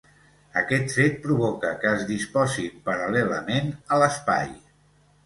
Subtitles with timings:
[0.59, 4.49] Aquest fet provoca que es disposin paral·lelament a l'espai.